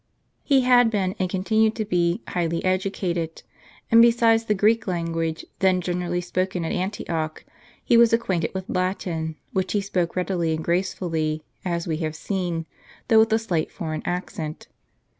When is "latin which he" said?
8.67-9.79